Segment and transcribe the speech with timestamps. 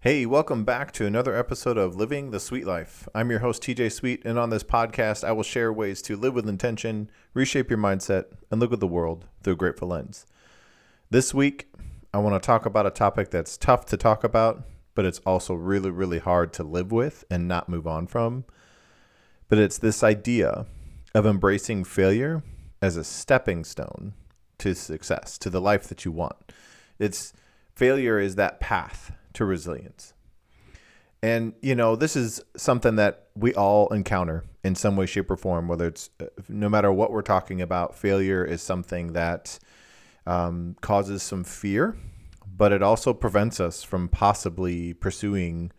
[0.00, 3.08] Hey, welcome back to another episode of Living the Sweet Life.
[3.16, 6.34] I'm your host, TJ Sweet, and on this podcast, I will share ways to live
[6.34, 10.24] with intention, reshape your mindset, and look at the world through a grateful lens.
[11.10, 11.72] This week,
[12.14, 14.62] I want to talk about a topic that's tough to talk about,
[14.94, 18.44] but it's also really, really hard to live with and not move on from.
[19.48, 20.66] But it's this idea
[21.12, 22.44] of embracing failure
[22.80, 24.14] as a stepping stone
[24.58, 26.52] to success, to the life that you want.
[27.00, 27.32] It's
[27.74, 30.14] failure is that path to resilience.
[31.22, 35.36] And, you know, this is something that we all encounter in some way, shape, or
[35.36, 39.60] form, whether it's uh, no matter what we're talking about, failure is something that
[40.26, 41.96] um, causes some fear,
[42.56, 45.70] but it also prevents us from possibly pursuing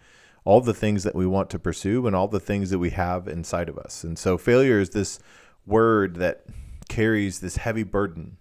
[0.45, 3.27] all the things that we want to pursue and all the things that we have
[3.27, 4.05] inside of us.
[4.05, 5.19] And so failure is this
[5.65, 6.45] word that
[6.87, 8.37] carries this heavy burden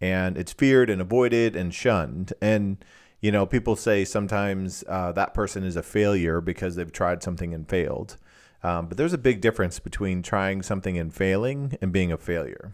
[0.00, 2.32] and it's feared and avoided and shunned.
[2.40, 2.78] And,
[3.20, 7.52] you know, people say sometimes uh, that person is a failure because they've tried something
[7.52, 8.16] and failed.
[8.62, 12.72] Um, but there's a big difference between trying something and failing and being a failure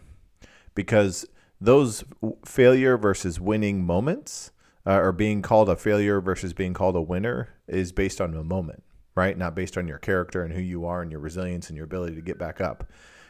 [0.73, 1.25] because
[1.61, 2.03] those
[2.43, 4.51] failure versus winning moments
[4.85, 8.43] uh, or being called a failure versus being called a winner is based on a
[8.43, 8.83] moment,
[9.15, 9.37] right?
[9.37, 12.15] Not based on your character and who you are and your resilience and your ability
[12.15, 12.89] to get back up.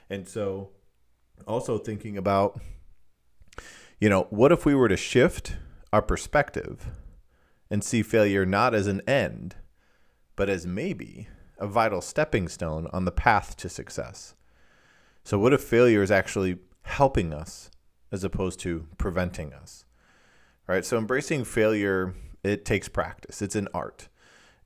[0.09, 0.69] And so,
[1.47, 2.59] also thinking about,
[3.99, 5.55] you know, what if we were to shift
[5.91, 6.87] our perspective
[7.69, 9.55] and see failure not as an end,
[10.35, 11.27] but as maybe
[11.57, 14.35] a vital stepping stone on the path to success?
[15.23, 17.71] So, what if failure is actually helping us
[18.11, 19.85] as opposed to preventing us?
[20.67, 20.85] Right?
[20.85, 22.13] So, embracing failure,
[22.43, 24.07] it takes practice, it's an art.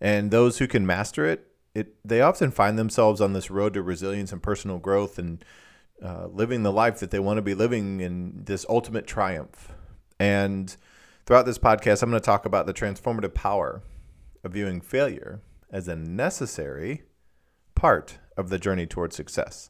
[0.01, 3.81] And those who can master it, it they often find themselves on this road to
[3.81, 5.43] resilience and personal growth and
[6.03, 9.71] uh, living the life that they want to be living in this ultimate triumph.
[10.19, 10.75] And
[11.29, 13.83] throughout this podcast, I'm going to talk about the transformative power
[14.43, 15.41] of viewing failure
[15.71, 17.03] as a necessary
[17.75, 19.69] part of the journey towards success.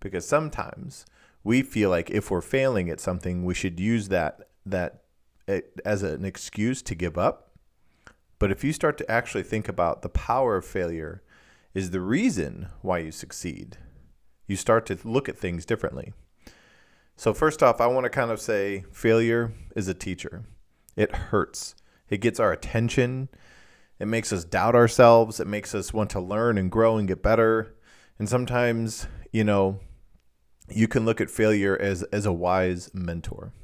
[0.00, 1.06] Because sometimes
[1.42, 5.04] we feel like if we're failing at something, we should use that that
[5.48, 7.52] eh, as an excuse to give up.
[8.38, 11.22] But if you start to actually think about the power of failure
[11.72, 13.78] is the reason why you succeed,
[14.46, 16.12] you start to look at things differently.
[17.16, 20.44] So, first off, I want to kind of say failure is a teacher.
[21.00, 21.74] It hurts,
[22.10, 23.30] it gets our attention,
[23.98, 27.22] it makes us doubt ourselves, it makes us want to learn and grow and get
[27.22, 27.74] better.
[28.18, 29.80] And sometimes, you know,
[30.68, 33.54] you can look at failure as, as a wise mentor,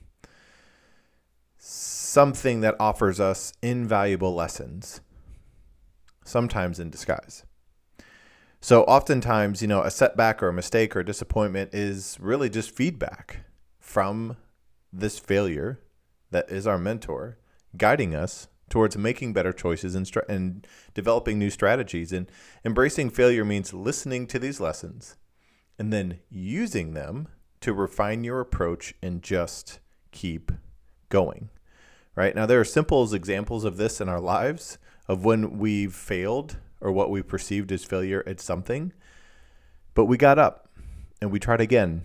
[1.58, 5.02] something that offers us invaluable lessons,
[6.24, 7.44] sometimes in disguise.
[8.62, 12.70] So oftentimes, you know, a setback or a mistake or a disappointment is really just
[12.70, 13.40] feedback
[13.78, 14.38] from
[14.90, 15.80] this failure
[16.36, 17.38] that is our mentor
[17.78, 22.12] guiding us towards making better choices and, stra- and developing new strategies.
[22.12, 22.30] And
[22.62, 25.16] embracing failure means listening to these lessons
[25.78, 27.28] and then using them
[27.62, 29.78] to refine your approach and just
[30.12, 30.52] keep
[31.08, 31.48] going.
[32.14, 34.76] Right now, there are simple examples of this in our lives
[35.08, 38.92] of when we've failed or what we perceived as failure at something,
[39.94, 40.68] but we got up
[41.22, 42.02] and we tried again.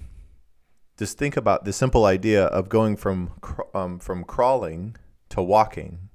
[1.01, 3.31] Just think about the simple idea of going from
[3.73, 4.95] um, from crawling
[5.29, 6.09] to walking,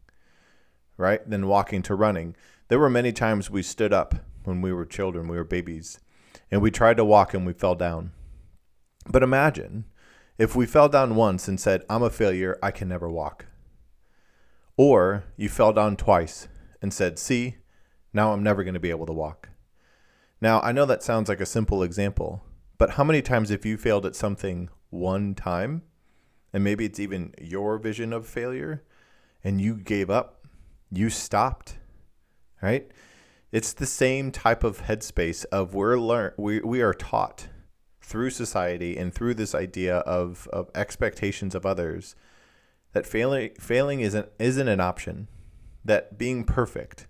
[0.96, 1.28] right?
[1.28, 2.36] Then walking to running.
[2.68, 4.14] There were many times we stood up
[4.44, 5.98] when we were children, we were babies,
[6.52, 8.12] and we tried to walk and we fell down.
[9.10, 9.86] But imagine
[10.38, 13.46] if we fell down once and said, I'm a failure, I can never walk.
[14.76, 16.46] Or you fell down twice
[16.80, 17.56] and said, See,
[18.12, 19.48] now I'm never going to be able to walk.
[20.40, 22.44] Now, I know that sounds like a simple example,
[22.78, 25.82] but how many times have you failed at something one time,
[26.52, 28.82] and maybe it's even your vision of failure,
[29.42, 30.46] and you gave up,
[30.90, 31.78] you stopped,
[32.62, 32.90] right?
[33.52, 37.48] It's the same type of headspace of we're learn we, we are taught
[38.00, 42.14] through society and through this idea of, of expectations of others
[42.92, 45.28] that failing failing isn't isn't an option
[45.84, 47.06] that being perfect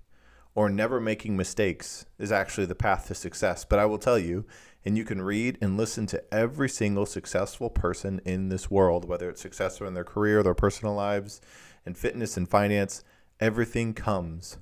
[0.55, 3.65] or never making mistakes is actually the path to success.
[3.65, 4.47] But I will tell you,
[4.87, 9.29] and you can read and listen to every single successful person in this world, whether
[9.29, 11.41] it's successful in their career, their personal lives,
[11.85, 13.03] in fitness and finance,
[13.41, 14.59] everything comes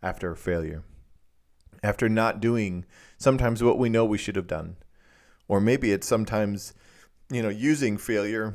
[0.00, 0.84] after a failure.
[1.82, 2.84] After not doing
[3.18, 4.76] sometimes what we know we should have done.
[5.48, 6.72] Or maybe it's sometimes,
[7.28, 8.54] you know, using failure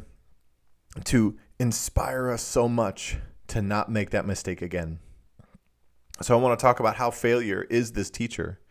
[1.04, 3.18] to inspire us so much
[3.48, 5.00] to not make that mistake again.
[6.21, 8.62] So I want to talk about how failure is this teacher.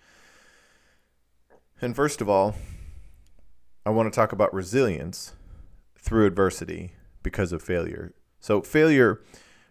[1.80, 2.56] And first of all,
[3.86, 5.34] I want to talk about resilience
[5.96, 8.12] through adversity because of failure.
[8.40, 9.20] So failure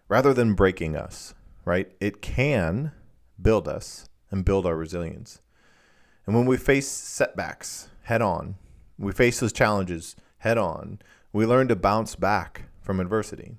[0.08, 1.34] rather than breaking us,
[1.64, 1.90] right?
[2.00, 2.92] It can
[3.40, 5.40] build us and build our resilience.
[6.26, 8.56] And when we face setbacks head on,
[8.98, 11.00] we face those challenges head on,
[11.32, 13.56] we learn to bounce back from adversity.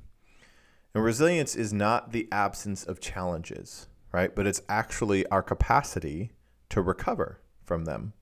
[0.95, 4.35] And resilience is not the absence of challenges, right?
[4.35, 6.31] But it's actually our capacity
[6.69, 8.13] to recover from them.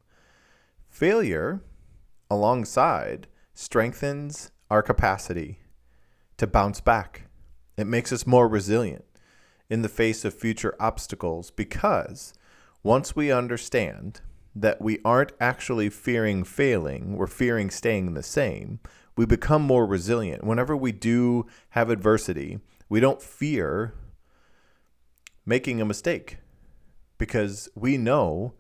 [0.97, 1.61] Failure,
[2.27, 5.59] alongside, strengthens our capacity
[6.38, 7.27] to bounce back.
[7.77, 9.05] It makes us more resilient
[9.69, 12.33] in the face of future obstacles because
[12.81, 14.21] once we understand
[14.55, 18.79] that we aren't actually fearing failing, we're fearing staying the same,
[19.15, 20.44] we become more resilient.
[20.44, 22.57] Whenever we do have adversity,
[22.89, 23.94] we don't fear
[25.45, 26.38] making a mistake
[27.19, 28.55] because we know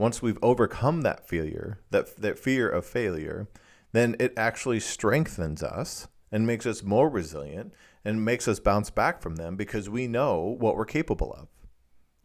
[0.00, 3.46] once we've overcome that failure, that, that fear of failure,
[3.92, 7.70] then it actually strengthens us and makes us more resilient
[8.02, 11.48] and makes us bounce back from them because we know what we're capable of.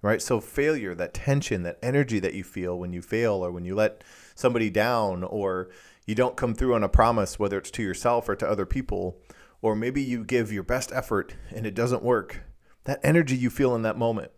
[0.01, 0.21] Right?
[0.21, 3.75] So, failure, that tension, that energy that you feel when you fail or when you
[3.75, 4.03] let
[4.35, 5.69] somebody down or
[6.05, 9.19] you don't come through on a promise, whether it's to yourself or to other people,
[9.61, 12.43] or maybe you give your best effort and it doesn't work,
[12.85, 14.31] that energy you feel in that moment,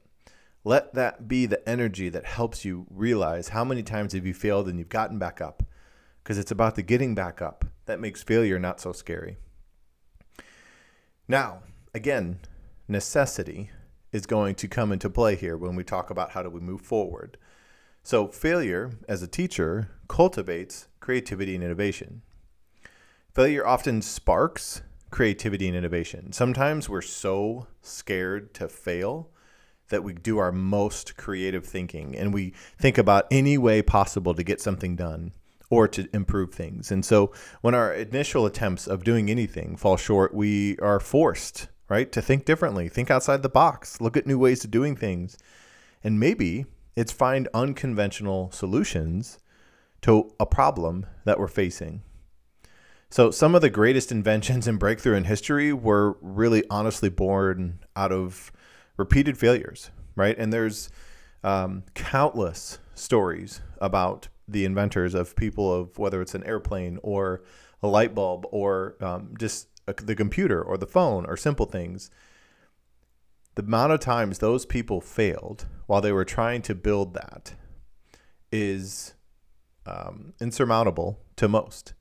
[0.63, 4.68] let that be the energy that helps you realize how many times have you failed
[4.68, 5.63] and you've gotten back up.
[6.24, 9.38] Because it's about the getting back up that makes failure not so scary.
[11.27, 11.59] Now,
[11.94, 12.39] again,
[12.88, 13.69] necessity
[14.12, 16.81] is going to come into play here when we talk about how do we move
[16.81, 17.38] forward.
[18.03, 22.21] So, failure as a teacher cultivates creativity and innovation.
[23.33, 26.31] Failure often sparks creativity and innovation.
[26.31, 29.30] Sometimes we're so scared to fail
[29.89, 34.44] that we do our most creative thinking and we think about any way possible to
[34.44, 35.31] get something done
[35.69, 36.92] or to improve things.
[36.92, 37.31] And so
[37.62, 42.45] when our initial attempts of doing anything fall short, we are forced, right, to think
[42.45, 45.38] differently, think outside the box, look at new ways of doing things.
[46.04, 49.39] And maybe it's find unconventional solutions
[50.01, 52.01] to a problem that we're facing.
[53.10, 58.12] So some of the greatest inventions and breakthrough in history were really honestly born out
[58.12, 58.51] of
[58.98, 60.38] repeated failures, right?
[60.38, 60.90] And there's
[61.44, 67.44] um, countless stories about the inventors of people of whether it's an airplane or
[67.82, 72.10] a light bulb or um, just a, the computer or the phone or simple things.
[73.56, 77.54] The amount of times those people failed while they were trying to build that
[78.52, 79.14] is
[79.86, 81.94] um, insurmountable to most,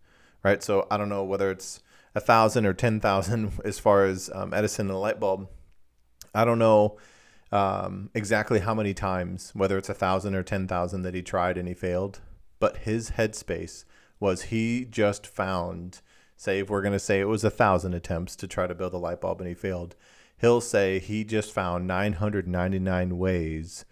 [0.43, 0.63] right?
[0.63, 1.83] So I don't know whether it's
[2.15, 5.49] a thousand or ten thousand as far as um, Edison and the light bulb.
[6.37, 6.99] I don't know
[7.53, 11.56] um, exactly how many times, whether it's a thousand or ten thousand that he tried
[11.59, 12.21] and he failed
[12.59, 13.85] but his headspace
[14.19, 16.00] was he just found
[16.37, 18.93] say if we're going to say it was a thousand attempts to try to build
[18.94, 19.94] a light bulb and he failed
[20.38, 23.85] he'll say he just found 999 ways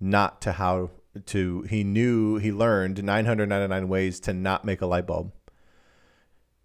[0.00, 0.90] not to how
[1.26, 5.32] to he knew he learned 999 ways to not make a light bulb.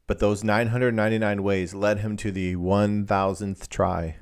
[0.05, 4.17] But those 999 ways led him to the 1000th try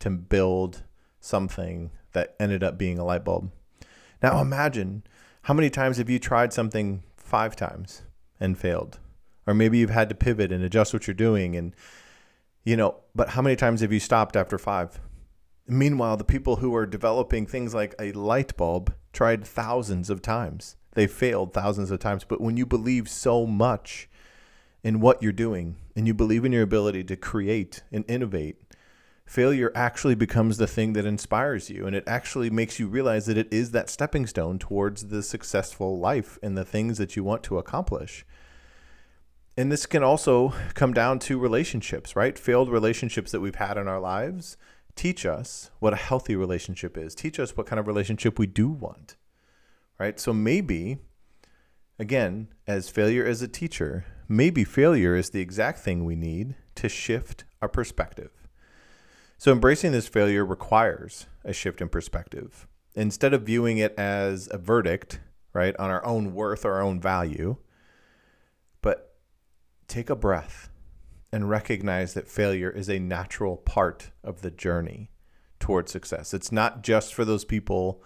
[0.00, 0.82] to build
[1.20, 3.50] something that ended up being a light bulb
[4.22, 5.04] now imagine
[5.42, 8.02] how many times have you tried something five times
[8.40, 8.98] and failed?
[9.46, 11.74] Or maybe you've had to pivot and adjust what you're doing and
[12.64, 14.98] you know, but how many times have you stopped after 5?
[15.68, 20.74] Meanwhile, the people who are developing things like a light bulb tried thousands of times.
[20.94, 24.08] They failed thousands of times, but when you believe so much
[24.82, 28.65] in what you're doing and you believe in your ability to create and innovate
[29.26, 33.36] failure actually becomes the thing that inspires you and it actually makes you realize that
[33.36, 37.42] it is that stepping stone towards the successful life and the things that you want
[37.42, 38.24] to accomplish.
[39.56, 42.38] And this can also come down to relationships, right?
[42.38, 44.56] Failed relationships that we've had in our lives
[44.94, 48.68] teach us what a healthy relationship is, teach us what kind of relationship we do
[48.68, 49.16] want,
[49.98, 50.20] right?
[50.20, 50.98] So maybe,
[51.98, 56.88] again, as failure as a teacher, maybe failure is the exact thing we need to
[56.88, 58.45] shift our perspective
[59.38, 62.66] so embracing this failure requires a shift in perspective.
[62.94, 65.20] Instead of viewing it as a verdict,
[65.52, 67.56] right, on our own worth or our own value,
[68.80, 69.14] but
[69.88, 70.70] take a breath
[71.32, 75.10] and recognize that failure is a natural part of the journey
[75.60, 76.32] towards success.
[76.32, 78.02] It's not just for those people,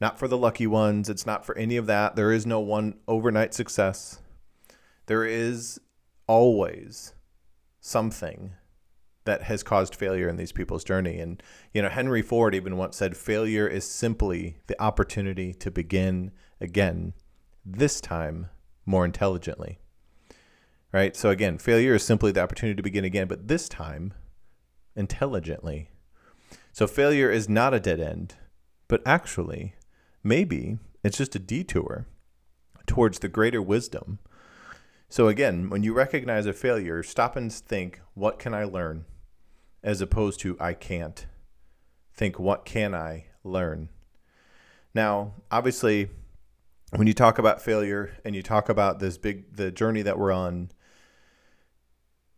[0.00, 2.16] not for the lucky ones, it's not for any of that.
[2.16, 4.20] There is no one overnight success.
[5.06, 5.80] There is
[6.26, 7.14] always
[7.80, 8.52] something
[9.26, 11.18] that has caused failure in these people's journey.
[11.20, 11.42] And,
[11.74, 17.12] you know, Henry Ford even once said, failure is simply the opportunity to begin again,
[17.64, 18.48] this time
[18.86, 19.78] more intelligently.
[20.92, 21.14] Right?
[21.14, 24.14] So, again, failure is simply the opportunity to begin again, but this time
[24.94, 25.90] intelligently.
[26.72, 28.36] So, failure is not a dead end.
[28.88, 29.74] but actually,
[30.22, 32.06] maybe it's just a detour
[32.86, 34.18] towards the greater wisdom.
[35.08, 39.04] So, again, when you recognize a failure, stop and think, what can I learn?
[39.86, 41.26] As opposed to, I can't.
[42.12, 43.88] Think, what can I learn?
[44.92, 46.08] Now, obviously,
[46.90, 50.32] when you talk about failure and you talk about this big, the journey that we're
[50.32, 50.72] on,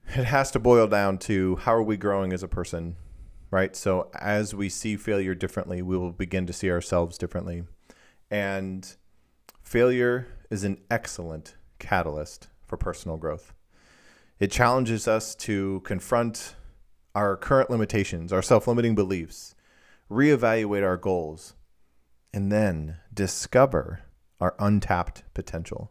[0.08, 2.96] it has to boil down to how are we growing as a person,
[3.50, 3.74] right?
[3.74, 7.62] So, as we see failure differently, we will begin to see ourselves differently.
[8.30, 8.94] And
[9.62, 13.54] failure is an excellent catalyst for personal growth.
[14.38, 16.56] It challenges us to confront
[17.18, 19.56] our current limitations, our self limiting beliefs,
[20.08, 21.54] reevaluate our goals,
[22.32, 24.04] and then discover
[24.40, 25.90] our untapped potential.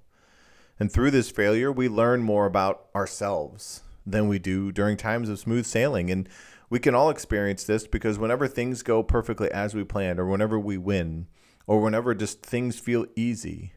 [0.79, 5.37] And through this failure, we learn more about ourselves than we do during times of
[5.37, 6.09] smooth sailing.
[6.09, 6.29] And
[6.69, 10.57] we can all experience this because whenever things go perfectly as we planned, or whenever
[10.57, 11.27] we win,
[11.65, 13.73] or whenever just things feel easy,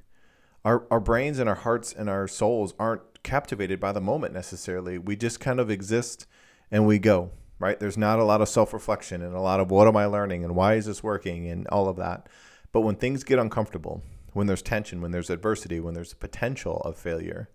[0.64, 4.98] our, our brains and our hearts and our souls aren't captivated by the moment necessarily.
[4.98, 6.28] We just kind of exist
[6.70, 7.78] and we go, right?
[7.78, 10.42] There's not a lot of self reflection and a lot of what am I learning
[10.42, 12.28] and why is this working and all of that.
[12.72, 14.02] But when things get uncomfortable,
[14.32, 17.48] when there's tension, when there's adversity, when there's a potential of failure,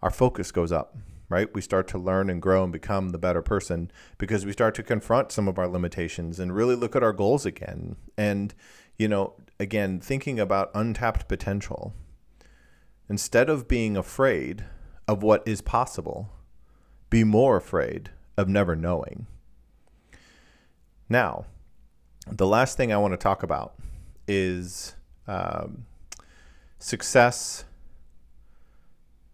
[0.00, 0.96] our focus goes up,
[1.28, 1.52] right?
[1.54, 4.82] We start to learn and grow and become the better person because we start to
[4.82, 7.96] confront some of our limitations and really look at our goals again.
[8.16, 8.54] And,
[8.96, 11.92] you know, again, thinking about untapped potential
[13.08, 14.64] Instead of being afraid
[15.06, 16.30] of what is possible,
[17.10, 19.26] be more afraid of never knowing.
[21.08, 21.46] Now,
[22.26, 23.74] the last thing I want to talk about
[24.26, 24.94] is
[25.26, 25.86] um,
[26.78, 27.64] success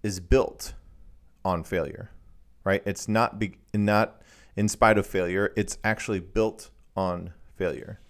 [0.02, 0.74] is built
[1.44, 2.10] on failure,
[2.64, 2.82] right?
[2.84, 4.20] It's not be, not
[4.56, 5.52] in spite of failure.
[5.56, 8.00] It's actually built on failure.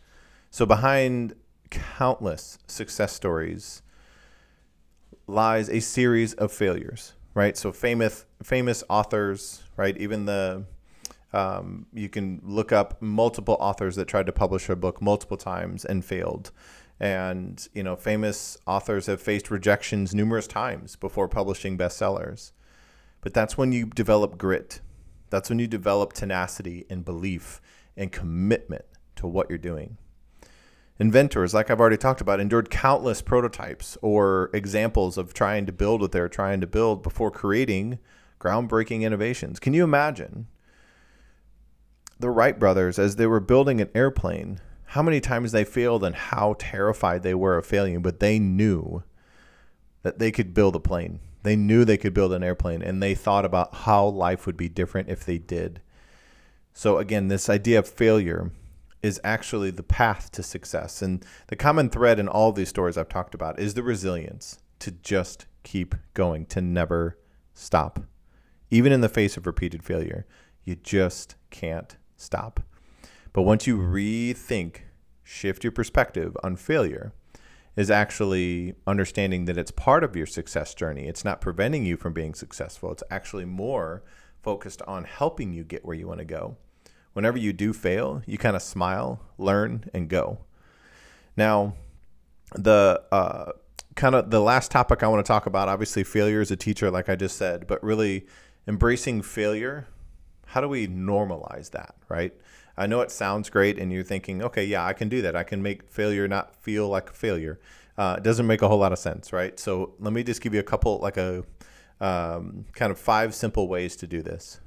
[0.50, 1.34] So behind
[1.70, 3.82] countless success stories
[5.26, 7.56] lies a series of failures, right?
[7.56, 9.96] So famous famous authors, right?
[9.96, 10.64] Even the
[11.32, 15.84] um, you can look up multiple authors that tried to publish a book multiple times
[15.84, 16.50] and failed.
[16.98, 22.52] And you know, famous authors have faced rejections numerous times before publishing bestsellers.
[23.20, 24.80] But that's when you develop grit.
[25.30, 27.60] That's when you develop tenacity and belief
[27.96, 28.84] and commitment
[29.16, 29.98] to what you're doing.
[30.98, 36.02] Inventors, like I've already talked about, endured countless prototypes or examples of trying to build
[36.02, 37.98] what they're trying to build before creating
[38.38, 39.58] groundbreaking innovations.
[39.58, 40.48] Can you imagine
[42.20, 44.60] the Wright brothers as they were building an airplane?
[44.86, 49.02] How many times they failed and how terrified they were of failing, but they knew
[50.02, 51.20] that they could build a plane.
[51.42, 54.68] They knew they could build an airplane and they thought about how life would be
[54.68, 55.80] different if they did.
[56.72, 58.52] So, again, this idea of failure
[59.02, 61.02] is actually the path to success.
[61.02, 64.90] And the common thread in all these stories I've talked about is the resilience to
[64.90, 67.18] just keep going, to never
[67.54, 68.00] stop.
[68.70, 70.26] Even in the face of repeated failure,
[70.64, 72.60] you just can't stop.
[73.32, 74.78] But once you rethink,
[75.22, 77.12] shift your perspective on failure,
[77.76, 81.06] is actually understanding that it's part of your success journey.
[81.06, 82.90] It's not preventing you from being successful.
[82.90, 84.02] It's actually more
[84.42, 86.56] focused on helping you get where you want to go
[87.12, 90.38] whenever you do fail, you kind of smile, learn, and go.
[91.36, 91.74] Now,
[92.54, 93.52] the uh,
[93.94, 96.90] kind of the last topic I want to talk about, obviously, failure as a teacher,
[96.90, 98.26] like I just said, but really
[98.66, 99.86] embracing failure.
[100.50, 102.32] How do we normalize that, right?
[102.76, 105.36] I know it sounds great, and you're thinking, okay, yeah, I can do that.
[105.36, 107.60] I can make failure not feel like a failure.
[107.98, 109.58] Uh, it doesn't make a whole lot of sense, right?
[109.58, 111.44] So let me just give you a couple, like a
[112.00, 114.60] um, kind of five simple ways to do this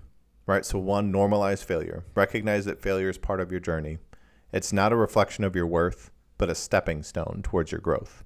[0.45, 0.65] right?
[0.65, 2.03] So, one, normalize failure.
[2.15, 3.97] Recognize that failure is part of your journey.
[4.51, 8.23] It's not a reflection of your worth, but a stepping stone towards your growth.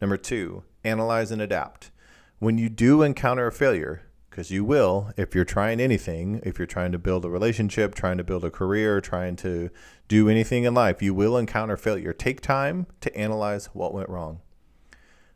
[0.00, 1.90] Number two, analyze and adapt.
[2.38, 4.02] When you do encounter a failure,
[4.38, 8.16] because you will, if you're trying anything, if you're trying to build a relationship, trying
[8.16, 9.68] to build a career, trying to
[10.06, 12.12] do anything in life, you will encounter failure.
[12.12, 14.40] Take time to analyze what went wrong.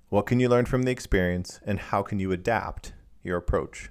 [0.08, 2.92] What can you learn from the experience, and how can you adapt
[3.24, 3.90] your approach?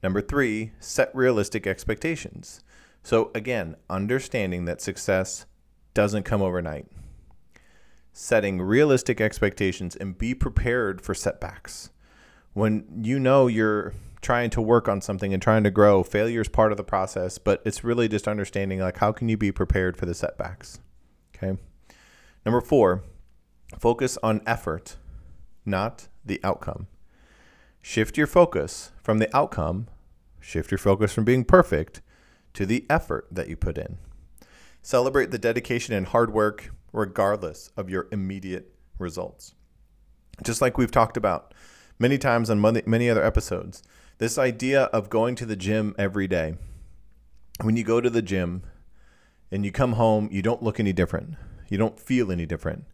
[0.00, 2.62] Number three, set realistic expectations.
[3.02, 5.44] So, again, understanding that success
[5.92, 6.86] doesn't come overnight.
[8.12, 11.90] Setting realistic expectations and be prepared for setbacks.
[12.54, 13.92] When you know you're
[14.22, 17.36] trying to work on something and trying to grow, failure is part of the process,
[17.36, 20.80] but it's really just understanding like how can you be prepared for the setbacks.
[21.36, 21.60] Okay.
[22.46, 23.02] Number four,
[23.78, 24.96] focus on effort,
[25.66, 26.86] not the outcome.
[27.82, 29.88] Shift your focus from the outcome
[30.44, 32.02] Shift your focus from being perfect
[32.52, 33.96] to the effort that you put in.
[34.82, 39.54] Celebrate the dedication and hard work regardless of your immediate results.
[40.42, 41.54] Just like we've talked about
[41.98, 43.82] many times on many other episodes,
[44.18, 46.56] this idea of going to the gym every day.
[47.62, 48.62] When you go to the gym
[49.50, 51.34] and you come home, you don't look any different.
[51.68, 52.84] You don't feel any different.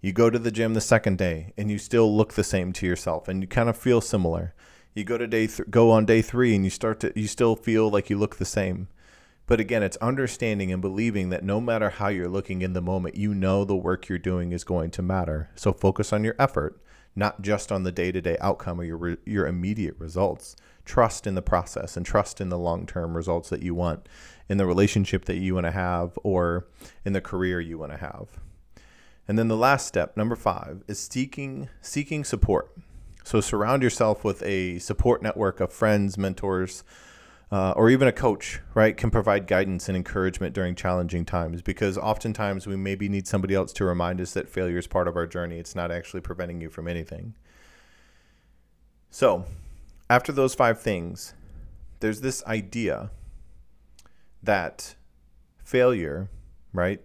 [0.00, 2.86] You go to the gym the second day and you still look the same to
[2.86, 4.54] yourself and you kind of feel similar.
[4.94, 7.56] You go to day th- go on day 3 and you start to you still
[7.56, 8.88] feel like you look the same.
[9.46, 13.16] But again, it's understanding and believing that no matter how you're looking in the moment,
[13.16, 15.48] you know the work you're doing is going to matter.
[15.54, 16.80] So focus on your effort,
[17.18, 20.54] not just on the day-to-day outcome or your re- your immediate results.
[20.84, 24.08] Trust in the process and trust in the long-term results that you want
[24.48, 26.66] in the relationship that you want to have or
[27.04, 28.28] in the career you want to have.
[29.26, 32.72] And then the last step, number 5, is seeking seeking support.
[33.24, 36.82] So surround yourself with a support network of friends, mentors,
[37.50, 41.96] uh, or even a coach, right, can provide guidance and encouragement during challenging times because
[41.96, 45.26] oftentimes we maybe need somebody else to remind us that failure is part of our
[45.26, 45.58] journey.
[45.58, 47.34] It's not actually preventing you from anything.
[49.10, 49.46] So,
[50.10, 51.32] after those five things,
[52.00, 53.10] there's this idea
[54.42, 54.94] that
[55.64, 56.28] failure,
[56.72, 57.00] right,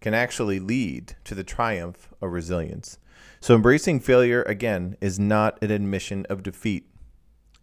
[0.00, 2.98] can actually lead to the triumph of resilience.
[3.40, 6.88] So, embracing failure, again, is not an admission of defeat.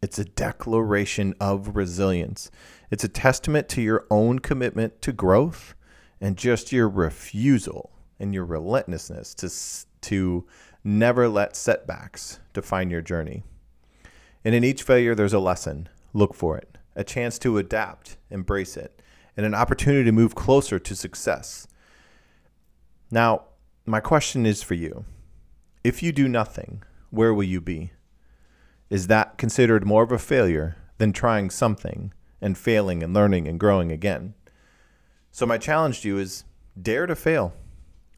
[0.01, 2.49] It's a declaration of resilience.
[2.89, 5.75] It's a testament to your own commitment to growth
[6.19, 9.49] and just your refusal and your relentlessness to,
[10.07, 10.47] to
[10.83, 13.43] never let setbacks define your journey.
[14.43, 15.87] And in each failure, there's a lesson.
[16.13, 19.01] Look for it, a chance to adapt, embrace it,
[19.37, 21.67] and an opportunity to move closer to success.
[23.11, 23.43] Now,
[23.85, 25.05] my question is for you
[25.83, 27.91] if you do nothing, where will you be?
[28.91, 33.57] Is that considered more of a failure than trying something and failing and learning and
[33.57, 34.33] growing again?
[35.31, 36.43] So, my challenge to you is
[36.79, 37.53] dare to fail.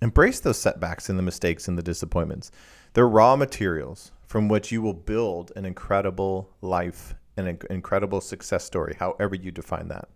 [0.01, 2.51] Embrace those setbacks and the mistakes and the disappointments.
[2.93, 8.63] They're raw materials from which you will build an incredible life and an incredible success
[8.63, 10.09] story, however you define that.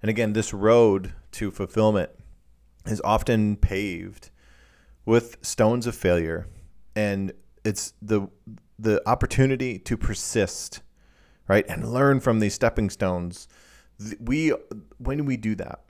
[0.00, 2.10] And again, this road to fulfillment
[2.86, 4.30] is often paved
[5.04, 6.46] with stones of failure.
[6.94, 7.32] And
[7.64, 8.28] it's the
[8.78, 10.82] the opportunity to persist,
[11.48, 13.48] right, and learn from these stepping stones.
[14.20, 14.52] We
[14.98, 15.80] when we do that,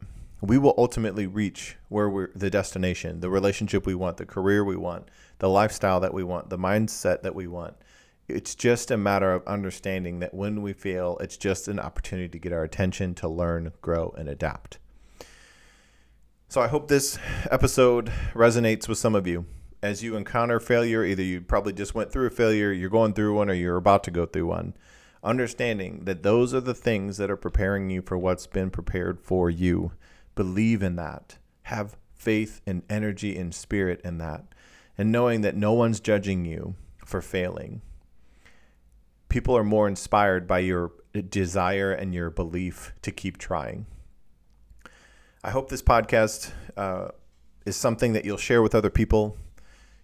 [0.41, 4.77] we will ultimately reach where we're the destination, the relationship we want, the career we
[4.77, 5.09] want,
[5.39, 7.75] the lifestyle that we want, the mindset that we want.
[8.29, 12.39] It's just a matter of understanding that when we fail, it's just an opportunity to
[12.39, 14.79] get our attention to learn, grow, and adapt.
[16.49, 17.19] So I hope this
[17.51, 19.47] episode resonates with some of you
[19.83, 23.35] as you encounter failure, either you probably just went through a failure, you're going through
[23.35, 24.75] one, or you're about to go through one,
[25.25, 29.51] understanding that those are the things that are preparing you for what's been prepared for
[29.51, 29.93] you.
[30.35, 31.39] Believe in that.
[31.65, 34.45] Have faith and energy and spirit in that.
[34.97, 37.83] And knowing that no one's judging you for failing.
[39.29, 40.93] People are more inspired by your
[41.29, 43.87] desire and your belief to keep trying.
[45.43, 47.09] I hope this podcast uh,
[47.67, 49.37] is something that you'll share with other people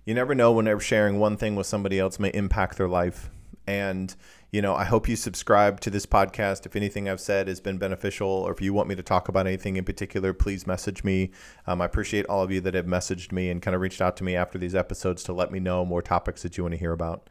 [0.09, 3.29] you never know whenever sharing one thing with somebody else may impact their life.
[3.67, 4.17] And,
[4.51, 6.65] you know, I hope you subscribe to this podcast.
[6.65, 9.47] If anything I've said has been beneficial, or if you want me to talk about
[9.47, 11.31] anything in particular, please message me.
[11.67, 14.17] Um, I appreciate all of you that have messaged me and kind of reached out
[14.17, 16.79] to me after these episodes to let me know more topics that you want to
[16.79, 17.29] hear about.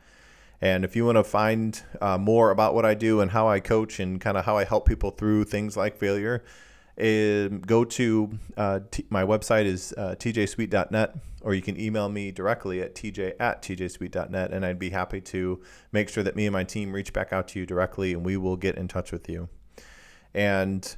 [0.61, 3.59] And if you want to find uh, more about what I do and how I
[3.59, 6.43] coach and kind of how I help people through things like failure,
[6.99, 12.31] um, go to uh, t- my website is uh, tjsweet.net or you can email me
[12.31, 16.53] directly at tj at tjsweet.net and i'd be happy to make sure that me and
[16.53, 19.29] my team reach back out to you directly and we will get in touch with
[19.29, 19.47] you.
[20.33, 20.95] And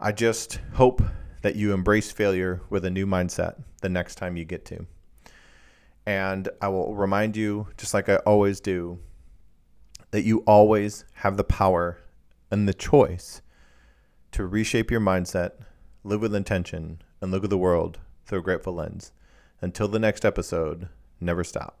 [0.00, 1.02] i just hope
[1.42, 4.86] that you embrace failure with a new mindset the next time you get to.
[6.06, 8.98] And i will remind you just like i always do
[10.12, 11.98] that you always have the power
[12.50, 13.42] and the choice
[14.36, 15.52] to reshape your mindset,
[16.04, 19.10] live with intention, and look at the world through a grateful lens.
[19.62, 21.78] Until the next episode, never stop.